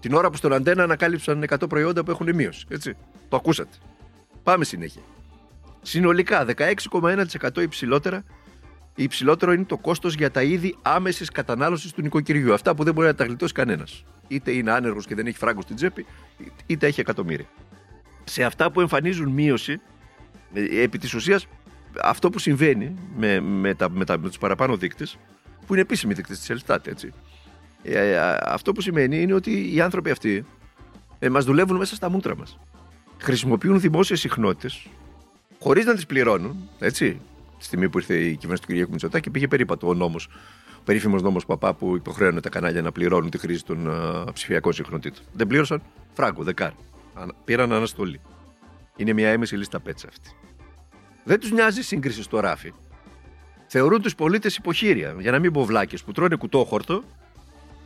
Την 0.00 0.14
ώρα 0.14 0.30
που 0.30 0.36
στον 0.36 0.52
αντένα 0.52 0.82
ανακάλυψαν 0.82 1.44
100 1.48 1.68
προϊόντα 1.68 2.04
που 2.04 2.10
έχουν 2.10 2.34
μείωση. 2.34 2.66
Έτσι. 2.68 2.96
Το 3.28 3.36
ακούσατε. 3.36 3.76
Πάμε 4.42 4.64
συνέχεια. 4.64 5.02
Συνολικά 5.82 6.46
16,1% 6.56 7.62
υψηλότερα 7.62 8.24
υψηλότερο 9.02 9.52
είναι 9.52 9.64
το 9.64 9.76
κόστος 9.76 10.14
για 10.14 10.30
τα 10.30 10.42
είδη 10.42 10.76
άμεσης 10.82 11.30
κατανάλωσης 11.30 11.92
του 11.92 12.02
νοικοκυριού. 12.02 12.52
Αυτά 12.52 12.74
που 12.74 12.84
δεν 12.84 12.94
μπορεί 12.94 13.06
να 13.06 13.14
τα 13.14 13.24
γλιτώσει 13.24 13.52
κανένας. 13.52 14.04
Είτε 14.28 14.50
είναι 14.50 14.70
άνεργος 14.70 15.06
και 15.06 15.14
δεν 15.14 15.26
έχει 15.26 15.36
φράγκο 15.36 15.60
στην 15.60 15.76
τσέπη, 15.76 16.06
είτε 16.66 16.86
έχει 16.86 17.00
εκατομμύρια. 17.00 17.46
Σε 18.24 18.44
αυτά 18.44 18.70
που 18.70 18.80
εμφανίζουν 18.80 19.28
μείωση, 19.28 19.80
ε, 20.52 20.82
επί 20.82 20.98
της 20.98 21.14
ουσίας, 21.14 21.46
αυτό 22.02 22.30
που 22.30 22.38
συμβαίνει 22.38 22.94
με, 23.16 23.40
με, 23.40 23.74
τα, 23.74 23.90
με, 23.90 24.04
τα, 24.04 24.18
με 24.18 24.28
τους 24.28 24.38
παραπάνω 24.38 24.76
δείκτες, 24.76 25.18
που 25.66 25.72
είναι 25.72 25.82
επίσημοι 25.82 26.14
δείκτες 26.14 26.38
της 26.38 26.50
Ελστάτ, 26.50 26.86
έτσι. 26.86 27.12
Ε, 27.82 28.18
αυτό 28.44 28.72
που 28.72 28.80
σημαίνει 28.80 29.22
είναι 29.22 29.32
ότι 29.34 29.74
οι 29.74 29.80
άνθρωποι 29.80 30.10
αυτοί 30.10 30.44
ε, 31.18 31.28
μας 31.28 31.44
δουλεύουν 31.44 31.76
μέσα 31.76 31.94
στα 31.94 32.10
μούτρα 32.10 32.36
μας. 32.36 32.58
Χρησιμοποιούν 33.18 33.80
δημόσιες 33.80 34.20
συχνότητες 34.20 34.86
χωρίς 35.58 35.84
να 35.84 35.94
τις 35.94 36.06
πληρώνουν, 36.06 36.68
έτσι. 36.78 37.20
Τη 37.58 37.64
στιγμή 37.64 37.88
που 37.88 37.98
ήρθε 37.98 38.14
η 38.16 38.36
κυβέρνηση 38.36 38.62
του 38.66 38.86
κ. 38.86 38.90
Μητσοτάκη, 38.90 39.30
πήγε 39.30 39.48
περίπατο 39.48 39.88
ο 39.88 39.94
νόμος 39.94 40.28
περίφημος 40.84 41.22
νόμος 41.22 41.46
Παπά 41.46 41.74
που 41.74 41.96
υποχρέωνε 41.96 42.40
τα 42.40 42.48
κανάλια 42.48 42.82
να 42.82 42.92
πληρώνουν 42.92 43.30
τη 43.30 43.38
χρήση 43.38 43.64
των 43.64 43.90
α, 43.90 44.24
ψηφιακών 44.32 44.72
συχνοτήτων. 44.72 45.24
Δεν 45.32 45.46
πλήρωσαν 45.46 45.82
φράγκο, 46.12 46.42
δεκάρ. 46.42 46.70
Ανα- 47.14 47.34
Πήραν 47.44 47.72
αναστολή. 47.72 48.20
Είναι 48.96 49.12
μια 49.12 49.28
έμεση 49.28 49.56
λίστα 49.56 49.80
πέτσα 49.80 50.08
αυτή. 50.08 50.30
Δεν 51.24 51.40
τους 51.40 51.50
νοιάζει 51.50 51.80
η 51.80 51.82
σύγκριση 51.82 52.22
στο 52.22 52.40
ράφι. 52.40 52.72
Θεωρούν 53.66 54.02
τους 54.02 54.14
πολίτες 54.14 54.56
υποχείρια, 54.56 55.16
για 55.18 55.30
να 55.30 55.38
μην 55.38 55.52
πω 55.52 55.64
βλάκες, 55.64 56.02
που 56.02 56.12
τρώνε 56.12 56.36
κουτόχορτο 56.36 57.02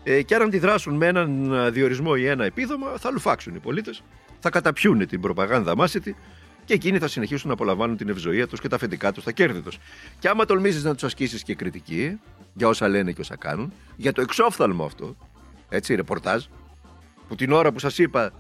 ε, 0.04 0.22
και 0.22 0.34
αν 0.34 0.42
αντιδράσουν 0.42 0.94
με 0.94 1.06
έναν 1.06 1.54
α, 1.54 1.70
διορισμό 1.70 2.12
ή 2.16 2.26
ένα 2.26 2.44
επίδομα, 2.44 2.88
θα 2.98 3.10
λουφάξουν 3.10 3.54
οι 3.54 3.58
πολίτες, 3.58 4.02
θα 4.38 4.50
καταπιούν 4.50 5.06
την 5.06 5.20
προπαγάνδα 5.20 5.76
μάσητη 5.76 6.16
και 6.64 6.74
εκείνοι 6.74 6.98
θα 6.98 7.08
συνεχίσουν 7.08 7.48
να 7.48 7.54
απολαμβάνουν 7.54 7.96
την 7.96 8.08
ευζοία 8.08 8.46
τους 8.46 8.60
και 8.60 8.68
τα 8.68 8.76
αφεντικά 8.76 9.12
τους, 9.12 9.24
τα 9.24 9.32
κέρδη 9.32 9.60
τους. 9.60 9.78
Και 10.18 10.28
άμα 10.28 10.44
τολμήσεις 10.44 10.84
να 10.84 10.92
τους 10.92 11.04
ασκήσεις 11.04 11.42
και 11.42 11.54
κριτική 11.54 12.20
για 12.54 12.68
όσα 12.68 12.88
λένε 12.88 13.12
και 13.12 13.20
όσα 13.20 13.36
κάνουν, 13.36 13.72
για 13.96 14.12
το 14.12 14.20
εξόφθαλμο 14.20 14.84
αυτό, 14.84 15.16
έτσι, 15.68 15.94
ρεπορτάζ, 15.94 16.44
που 17.28 17.34
την 17.34 17.52
ώρα 17.52 17.72
που 17.72 17.78
σας 17.78 17.98
είπα 17.98 18.32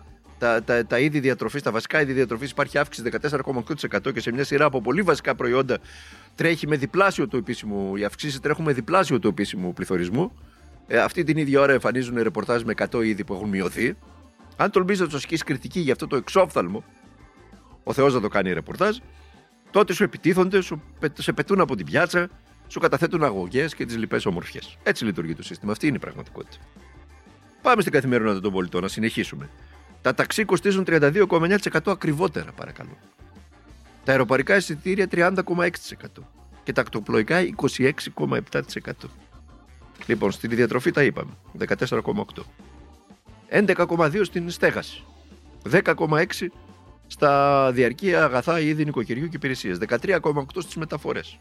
τα, 0.44 0.62
τα, 0.62 0.86
τα 0.86 0.98
είδη 0.98 1.20
διατροφής, 1.20 1.62
τα 1.62 1.70
βασικά 1.70 2.00
είδη 2.00 2.12
διατροφής 2.12 2.50
υπάρχει 2.50 2.78
αύξηση 2.78 3.10
14,8% 3.20 4.12
και 4.12 4.20
σε 4.20 4.32
μια 4.32 4.44
σειρά 4.44 4.64
από 4.64 4.80
πολύ 4.80 5.02
βασικά 5.02 5.34
προϊόντα 5.34 5.78
τρέχει 6.34 6.66
με 6.66 6.76
διπλάσιο 6.76 7.28
του 7.28 7.36
επίσημου, 7.36 7.96
οι 7.96 8.04
αυξήσεις 8.04 8.40
τρέχουν 8.40 8.64
με 8.64 8.72
διπλάσιο 8.72 9.18
του 9.18 9.28
επίσημου 9.28 9.72
πληθωρισμού. 9.72 10.32
Ε, 10.86 10.98
αυτή 10.98 11.24
την 11.24 11.36
ίδια 11.36 11.60
ώρα 11.60 11.72
εμφανίζουν 11.72 12.22
ρεπορτάζ 12.22 12.62
με 12.62 12.74
100 12.90 13.04
είδη 13.04 13.24
που 13.24 13.34
έχουν 13.34 13.48
μειωθεί. 13.48 13.96
Αν 14.56 14.70
τολμήσει 14.70 15.00
να 15.02 15.08
του 15.08 15.16
ασκήσει 15.16 15.44
κριτική 15.44 15.80
για 15.80 15.92
αυτό 15.92 16.06
το 16.06 16.16
εξόφθαλμο, 16.16 16.84
ο 17.84 17.92
Θεός 17.92 18.14
να 18.14 18.20
το 18.20 18.28
κάνει 18.28 18.52
ρεπορτάζ, 18.52 18.96
τότε 19.70 19.92
σου 19.92 20.02
επιτίθονται, 20.02 20.60
σου, 20.60 20.82
πε- 20.98 21.20
σε 21.22 21.32
πετούν 21.32 21.60
από 21.60 21.76
την 21.76 21.86
πιάτσα, 21.86 22.28
σου 22.66 22.80
καταθέτουν 22.80 23.24
αγωγές 23.24 23.74
και 23.74 23.84
τις 23.84 23.96
λοιπές 23.96 24.26
ομορφιές. 24.26 24.78
Έτσι 24.82 25.04
λειτουργεί 25.04 25.34
το 25.34 25.42
σύστημα. 25.42 25.72
Αυτή 25.72 25.86
είναι 25.86 25.96
η 25.96 26.00
πραγματικότητα. 26.00 26.56
Πάμε 27.62 27.80
στην 27.80 27.92
καθημερινότητα 27.92 28.40
των 28.40 28.52
πολιτών, 28.52 28.82
να 28.82 28.88
συνεχίσουμε. 28.88 29.48
Τα 30.04 30.14
ταξί 30.14 30.44
κοστίζουν 30.44 30.84
32,9% 30.86 31.78
ακριβότερα, 31.86 32.52
παρακαλώ. 32.52 32.96
Τα 34.04 34.12
αεροπαρικά 34.12 34.56
εισιτήρια 34.56 35.08
30,6% 35.10 35.34
και 36.64 36.72
τα 36.72 36.80
ακτοπλοϊκά 36.80 37.40
26,7%. 37.96 38.60
Λοιπόν, 40.06 40.32
στην 40.32 40.50
διατροφή 40.50 40.90
τα 40.90 41.02
είπαμε, 41.02 41.30
14,8%. 41.58 42.44
11,2% 43.50 44.20
στην 44.24 44.50
στέγαση. 44.50 45.02
10,6% 45.70 46.24
στα 47.06 47.70
διαρκή 47.72 48.14
αγαθά 48.14 48.60
είδη 48.60 48.84
νοικοκυριού 48.84 49.28
και 49.28 49.36
υπηρεσίες. 49.36 49.78
13,8% 49.78 50.44
στις 50.58 50.76
μεταφορές. 50.76 51.38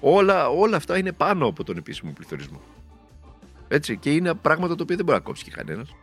Όλα, 0.00 0.48
όλα 0.48 0.76
αυτά 0.76 0.98
είναι 0.98 1.12
πάνω 1.12 1.46
από 1.46 1.64
τον 1.64 1.76
επίσημο 1.76 2.12
πληθωρισμό. 2.12 2.60
Έτσι, 3.68 3.96
και 3.96 4.12
είναι 4.14 4.34
πράγματα 4.34 4.74
τα 4.74 4.82
οποία 4.82 4.96
δεν 4.96 5.04
μπορεί 5.04 5.18
να 5.18 5.24
κόψει 5.24 5.44
και 5.44 5.50
κανένας. 5.50 5.94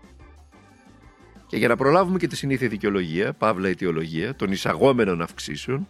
Και 1.50 1.58
για 1.58 1.68
να 1.68 1.76
προλάβουμε 1.76 2.18
και 2.18 2.28
τη 2.28 2.36
συνήθεια 2.36 2.68
δικαιολογία, 2.68 3.34
παύλα 3.34 3.68
αιτιολογία, 3.68 4.36
των 4.36 4.52
εισαγόμενων 4.52 5.22
αυξήσεων, 5.22 5.88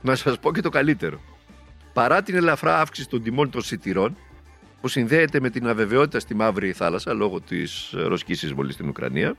να 0.00 0.14
σας 0.14 0.38
πω 0.38 0.52
και 0.52 0.60
το 0.60 0.68
καλύτερο. 0.68 1.20
Παρά 1.92 2.22
την 2.22 2.34
ελαφρά 2.34 2.80
αύξηση 2.80 3.08
των 3.08 3.22
τιμών 3.22 3.50
των 3.50 3.62
σιτηρών, 3.62 4.16
που 4.80 4.88
συνδέεται 4.88 5.40
με 5.40 5.50
την 5.50 5.68
αβεβαιότητα 5.68 6.20
στη 6.20 6.34
Μαύρη 6.34 6.72
Θάλασσα 6.72 7.12
λόγω 7.12 7.40
της 7.40 7.90
ρωσική 7.92 8.32
εισβολή 8.32 8.72
στην 8.72 8.88
Ουκρανία, 8.88 9.34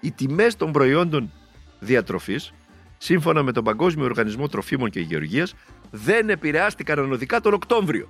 οι 0.00 0.10
τιμές 0.10 0.56
των 0.56 0.72
προϊόντων 0.72 1.32
διατροφής, 1.80 2.52
σύμφωνα 2.98 3.42
με 3.42 3.52
τον 3.52 3.64
Παγκόσμιο 3.64 4.04
Οργανισμό 4.04 4.48
Τροφίμων 4.48 4.90
και 4.90 5.00
Γεωργίας, 5.00 5.54
δεν 5.90 6.30
επηρεάστηκαν 6.30 6.98
ανωδικά 6.98 7.40
τον 7.40 7.52
Οκτώβριο. 7.52 8.08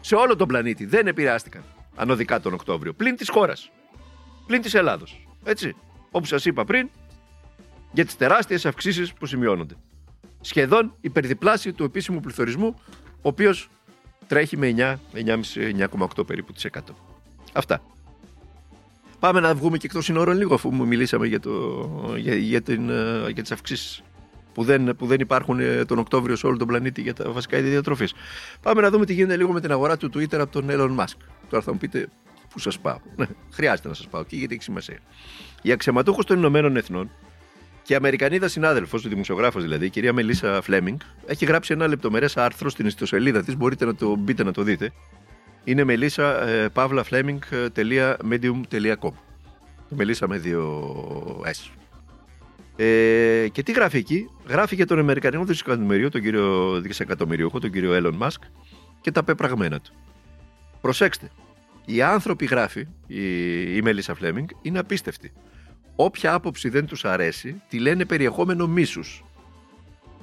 Σε 0.00 0.14
όλο 0.14 0.36
τον 0.36 0.48
πλανήτη 0.48 0.84
δεν 0.86 1.06
επηρεάστηκαν 1.06 1.62
ανωδικά 1.94 2.40
τον 2.40 2.52
Οκτώβριο. 2.52 2.92
Πλην 2.92 3.16
της 3.16 3.30
χώρας. 3.30 3.70
Πλην 4.52 4.64
της 4.64 4.74
Ελλάδος. 4.74 5.26
Έτσι. 5.44 5.76
Όπως 6.10 6.28
σας 6.28 6.44
είπα 6.44 6.64
πριν, 6.64 6.88
για 7.92 8.04
τις 8.04 8.16
τεράστιες 8.16 8.66
αυξήσεις 8.66 9.12
που 9.12 9.26
σημειώνονται. 9.26 9.74
Σχεδόν 10.40 10.94
υπερδιπλάσιο 11.00 11.72
του 11.72 11.84
επίσημου 11.84 12.20
πληθωρισμού, 12.20 12.74
ο 13.16 13.28
οποίος 13.28 13.68
τρέχει 14.26 14.56
με 14.56 14.66
9, 14.66 15.00
9,5-9,8 15.12 16.26
περίπου 16.26 16.52
της 16.52 16.64
100. 16.64 16.78
Αυτά. 17.52 17.82
Πάμε 19.18 19.40
να 19.40 19.54
βγούμε 19.54 19.76
και 19.76 19.86
εκτός 19.86 20.04
συνόρων 20.04 20.36
λίγο, 20.36 20.54
αφού 20.54 20.72
μου 20.72 20.86
μιλήσαμε 20.86 21.26
για, 21.26 21.40
το, 21.40 21.50
για, 22.16 22.34
για, 22.34 22.62
την, 22.62 22.90
ε, 22.90 23.30
για 23.30 23.42
τις 23.42 23.52
αυξήσεις 23.52 24.02
που 24.54 24.62
δεν, 24.64 24.96
που 24.96 25.06
δεν 25.06 25.20
υπάρχουν 25.20 25.60
ε, 25.60 25.84
τον 25.84 25.98
Οκτώβριο 25.98 26.36
σε 26.36 26.46
όλο 26.46 26.56
τον 26.56 26.66
πλανήτη 26.66 27.00
για 27.00 27.14
τα 27.14 27.30
βασικά 27.30 27.58
είδη 27.58 27.68
διατροφής. 27.68 28.14
Πάμε 28.62 28.80
να 28.80 28.90
δούμε 28.90 29.04
τι 29.04 29.12
γίνεται 29.12 29.36
λίγο 29.36 29.52
με 29.52 29.60
την 29.60 29.72
αγορά 29.72 29.96
του 29.96 30.10
Twitter 30.14 30.38
από 30.38 30.52
τον 30.52 30.66
Elon 30.70 30.96
Musk. 30.96 31.16
Τώρα 31.48 31.62
θα 31.62 31.72
μου 31.72 31.78
πείτε 31.78 32.08
πού 32.52 32.58
σας 32.58 32.78
πάω; 32.78 32.98
Ναι, 33.16 33.26
χρειάζεται 33.56 33.88
να 33.88 33.94
σας 33.94 34.08
πάω 34.08 34.20
εκεί 34.20 34.36
γιατί 34.36 34.54
έχει 34.54 34.62
σημασία. 34.62 34.98
Η 35.62 35.72
αξιωματούχος 35.72 36.26
των 36.26 36.36
Ηνωμένων 36.36 36.76
Εθνών 36.76 37.10
και 37.82 37.92
η 37.92 37.96
Αμερικανίδα 37.96 38.48
συνάδελφος, 38.48 39.04
ο 39.04 39.08
δημοσιογράφος 39.08 39.62
δηλαδή, 39.62 39.86
η 39.86 39.90
κυρία 39.90 40.12
Μελίσσα 40.12 40.62
Φλέμινγκ, 40.62 40.98
έχει 41.26 41.44
γράψει 41.44 41.72
ένα 41.72 41.86
λεπτομερές 41.86 42.36
άρθρο 42.36 42.70
στην 42.70 42.86
ιστοσελίδα 42.86 43.42
της. 43.42 43.56
Μπορείτε 43.56 43.84
να 43.84 43.94
το 43.94 44.16
μπείτε 44.16 44.44
να 44.44 44.52
το 44.52 44.62
δείτε. 44.62 44.92
Είναι 45.64 45.84
μελίσσα 45.84 46.48
ε, 46.48 46.68
pavlafleming.medium.com. 46.74 49.12
Μελίσσα 49.88 50.28
με 50.28 50.38
δύο 50.38 50.92
S. 51.44 51.70
Ε, 52.76 53.48
και 53.52 53.62
τι 53.62 53.72
γράφει 53.72 53.96
εκεί, 53.96 54.30
γράφει 54.46 54.74
για 54.74 54.86
τον 54.86 54.98
Αμερικανικό 54.98 55.44
δισεκατομμυριό, 55.44 56.10
τον 56.10 56.20
κύριο 56.20 56.80
δισεκατομμυριούχο, 56.80 57.58
τον 57.58 57.70
κύριο 57.70 57.92
Elon 57.94 58.18
Musk 58.26 58.40
και 59.00 59.10
τα 59.10 59.22
πεπραγμένα 59.22 59.80
του. 59.80 59.92
Προσέξτε, 60.80 61.30
οι 61.84 62.02
άνθρωποι 62.02 62.44
γράφει, 62.44 62.86
η, 63.06 63.76
η 63.76 63.82
Μελίσσα 63.82 64.14
Φλέμινγκ, 64.14 64.48
είναι 64.62 64.78
απίστευτοι. 64.78 65.32
Όποια 65.96 66.34
άποψη 66.34 66.68
δεν 66.68 66.86
τους 66.86 67.04
αρέσει, 67.04 67.62
τη 67.68 67.78
λένε 67.78 68.04
περιεχόμενο 68.04 68.66
μίσους. 68.66 69.24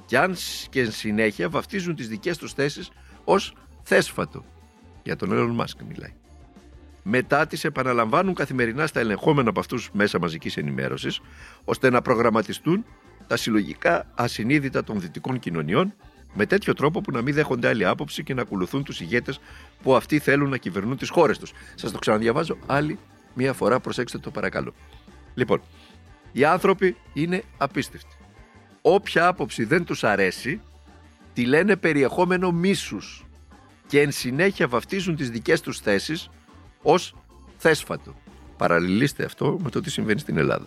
Και 0.06 0.18
αν 0.18 0.34
σ- 0.36 0.68
και 0.68 0.80
εν 0.80 0.90
συνέχεια 0.90 1.48
βαφτίζουν 1.48 1.94
τις 1.94 2.08
δικές 2.08 2.38
τους 2.38 2.52
θέσεις 2.52 2.90
ως 3.24 3.54
θέσφατο. 3.82 4.44
Για 5.02 5.16
τον 5.16 5.28
Elon 5.32 5.60
Musk 5.60 5.84
μιλάει. 5.88 6.12
Μετά 7.02 7.46
τις 7.46 7.64
επαναλαμβάνουν 7.64 8.34
καθημερινά 8.34 8.86
στα 8.86 9.00
ελεγχόμενα 9.00 9.48
από 9.50 9.60
αυτούς 9.60 9.90
μέσα 9.92 10.18
μαζικής 10.18 10.56
ενημέρωσης, 10.56 11.20
ώστε 11.64 11.90
να 11.90 12.02
προγραμματιστούν 12.02 12.84
τα 13.26 13.36
συλλογικά 13.36 14.10
ασυνείδητα 14.14 14.84
των 14.84 15.00
δυτικών 15.00 15.38
κοινωνιών 15.38 15.94
με 16.34 16.46
τέτοιο 16.46 16.74
τρόπο 16.74 17.00
που 17.00 17.12
να 17.12 17.22
μην 17.22 17.34
δέχονται 17.34 17.68
άλλη 17.68 17.84
άποψη 17.84 18.22
και 18.22 18.34
να 18.34 18.42
ακολουθούν 18.42 18.84
τους 18.84 19.00
ηγέτες 19.00 19.40
που 19.82 19.96
αυτοί 19.96 20.18
θέλουν 20.18 20.50
να 20.50 20.56
κυβερνούν 20.56 20.96
τις 20.96 21.08
χώρες 21.08 21.38
τους. 21.38 21.52
Σας 21.74 21.92
το 21.92 21.98
ξαναδιαβάζω 21.98 22.58
άλλη 22.66 22.98
μία 23.34 23.52
φορά, 23.52 23.80
προσέξτε 23.80 24.18
το 24.18 24.30
παρακαλώ. 24.30 24.74
Λοιπόν, 25.34 25.60
οι 26.32 26.44
άνθρωποι 26.44 26.96
είναι 27.12 27.42
απίστευτοι. 27.56 28.16
Όποια 28.82 29.26
άποψη 29.26 29.64
δεν 29.64 29.84
τους 29.84 30.04
αρέσει, 30.04 30.60
τη 31.32 31.44
λένε 31.44 31.76
περιεχόμενο 31.76 32.52
μίσους 32.52 33.26
και 33.86 34.00
εν 34.00 34.10
συνέχεια 34.10 34.68
βαφτίζουν 34.68 35.16
τις 35.16 35.30
δικές 35.30 35.60
τους 35.60 35.78
θέσεις 35.78 36.30
ως 36.82 37.14
θέσφατο. 37.56 38.14
Παραλληλίστε 38.56 39.24
αυτό 39.24 39.58
με 39.62 39.70
το 39.70 39.80
τι 39.80 39.90
συμβαίνει 39.90 40.20
στην 40.20 40.36
Ελλάδα. 40.36 40.66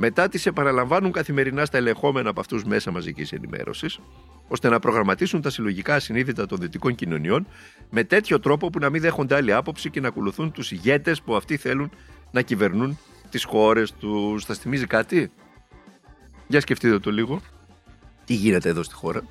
Μετά 0.00 0.28
τις 0.28 0.46
επαναλαμβάνουν 0.46 1.12
καθημερινά 1.12 1.64
στα 1.64 1.76
ελεγχόμενα 1.76 2.30
από 2.30 2.40
αυτούς 2.40 2.64
μέσα 2.64 2.90
μαζικής 2.90 3.32
ενημέρωσης, 3.32 3.98
ώστε 4.48 4.68
να 4.68 4.78
προγραμματίσουν 4.78 5.42
τα 5.42 5.50
συλλογικά 5.50 5.94
ασυνείδητα 5.94 6.46
των 6.46 6.58
δυτικών 6.58 6.94
κοινωνιών 6.94 7.46
με 7.90 8.04
τέτοιο 8.04 8.40
τρόπο 8.40 8.70
που 8.70 8.78
να 8.78 8.90
μην 8.90 9.00
δέχονται 9.00 9.34
άλλη 9.34 9.52
άποψη 9.52 9.90
και 9.90 10.00
να 10.00 10.08
ακολουθούν 10.08 10.52
τους 10.52 10.72
ηγέτες 10.72 11.22
που 11.22 11.36
αυτοί 11.36 11.56
θέλουν 11.56 11.90
να 12.30 12.42
κυβερνούν 12.42 12.98
τις 13.30 13.44
χώρες 13.44 13.92
τους. 13.92 14.44
Θα 14.44 14.54
θυμίζει 14.54 14.86
κάτι; 14.86 15.30
Για 16.46 16.60
σκεφτείτε 16.60 16.98
το 16.98 17.10
λίγο. 17.10 17.40
Τι 18.24 18.34
γίνεται 18.34 18.68
εδώ 18.68 18.82
στη 18.82 18.94
χώρα; 18.94 19.22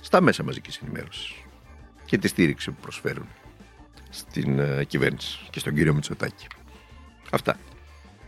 Στα 0.00 0.20
μέσα 0.20 0.42
μαζικής 0.42 0.76
ενημέρωσης. 0.76 1.34
Και 2.04 2.18
τη 2.18 2.28
στήριξη 2.28 2.70
που 2.70 2.80
προσφέρουν 2.80 3.26
στην 4.10 4.58
ε, 4.58 4.84
κυβέρνηση 4.84 5.38
και 5.50 5.58
στον 5.58 5.74
κύριο 5.74 5.94
Μητσοτάκη. 5.94 6.46
Αυτά. 7.30 7.56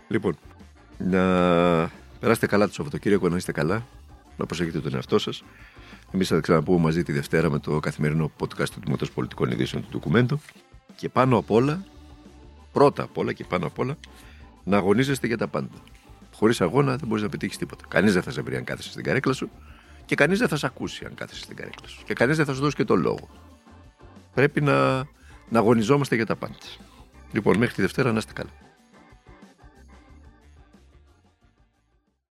Λοιπόν, 0.08 0.38
να 1.04 1.20
περάσετε 2.20 2.46
καλά 2.46 2.66
το 2.66 2.72
Σαββατοκύριακο, 2.72 3.28
να 3.28 3.36
είστε 3.36 3.52
καλά, 3.52 3.86
να 4.36 4.46
προσέχετε 4.46 4.80
τον 4.80 4.94
εαυτό 4.94 5.18
σας. 5.18 5.44
Εμείς 6.12 6.28
θα 6.28 6.34
τα 6.34 6.40
ξαναπούμε 6.40 6.80
μαζί 6.80 7.02
τη 7.02 7.12
Δευτέρα 7.12 7.50
με 7.50 7.58
το 7.58 7.80
καθημερινό 7.80 8.30
podcast 8.38 8.68
του 8.68 8.80
Τμήματος 8.80 9.10
Πολιτικών 9.10 9.50
Ειδήσεων 9.50 9.82
του 9.82 9.88
Ντοκουμέντου. 9.90 10.40
Και 10.96 11.08
πάνω 11.08 11.36
απ' 11.36 11.50
όλα, 11.50 11.84
πρώτα 12.72 13.02
απ' 13.02 13.18
όλα 13.18 13.32
και 13.32 13.44
πάνω 13.44 13.66
απ' 13.66 13.78
όλα, 13.78 13.96
να 14.64 14.76
αγωνίζεστε 14.76 15.26
για 15.26 15.36
τα 15.36 15.48
πάντα. 15.48 15.76
Χωρίς 16.34 16.60
αγώνα 16.60 16.96
δεν 16.96 17.08
μπορείς 17.08 17.22
να 17.22 17.28
πετύχεις 17.28 17.56
τίποτα. 17.56 17.84
Κανείς 17.88 18.12
δεν 18.12 18.22
θα 18.22 18.30
σε 18.30 18.42
βρει 18.42 18.56
αν 18.56 18.64
κάθεσαι 18.64 18.90
στην 18.90 19.04
καρέκλα 19.04 19.32
σου 19.32 19.50
και 20.06 20.14
κανείς 20.14 20.38
δεν 20.38 20.48
θα 20.48 20.56
σε 20.56 20.66
ακούσει 20.66 21.04
αν 21.04 21.14
κάθεσαι 21.14 21.42
στην 21.42 21.56
καρέκλα 21.56 21.88
σου. 21.88 22.02
Και 22.04 22.14
κανείς 22.14 22.36
δεν 22.36 22.46
θα 22.46 22.54
σου 22.54 22.60
δώσει 22.60 22.76
και 22.76 22.84
το 22.84 22.96
λόγο. 22.96 23.28
Πρέπει 24.34 24.60
να, 24.60 24.96
να 25.48 25.58
αγωνιζόμαστε 25.58 26.14
για 26.14 26.26
τα 26.26 26.36
πάντα. 26.36 26.54
Λοιπόν, 27.32 27.58
μέχρι 27.58 27.74
τη 27.74 27.80
Δευτέρα 27.80 28.12
να 28.12 28.18
είστε 28.18 28.32
καλά. 28.32 28.50